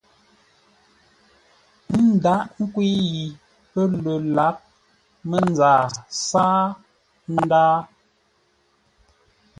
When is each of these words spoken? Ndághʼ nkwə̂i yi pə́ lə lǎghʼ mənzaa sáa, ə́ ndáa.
Ndághʼ 2.09 2.45
nkwə̂i 2.61 2.93
yi 3.11 3.23
pə́ 3.71 3.85
lə 4.03 4.13
lǎghʼ 4.35 4.59
mənzaa 5.29 5.83
sáa, 6.27 6.63
ə́ 7.29 7.37
ndáa. 7.43 7.77